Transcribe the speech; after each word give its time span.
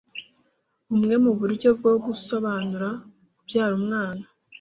Bumwe 0.87 1.15
mu 1.23 1.31
buryo 1.39 1.69
bwo 1.79 1.93
gusobanura 2.05 2.89
kubyara 3.37 3.73
Umwana 3.79 4.23